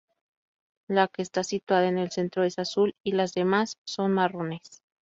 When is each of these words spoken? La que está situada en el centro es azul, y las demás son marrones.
La 0.87 1.07
que 1.07 1.21
está 1.21 1.43
situada 1.43 1.87
en 1.87 1.99
el 1.99 2.09
centro 2.09 2.41
es 2.43 2.57
azul, 2.57 2.95
y 3.03 3.11
las 3.11 3.35
demás 3.35 3.77
son 3.85 4.13
marrones. 4.13 4.81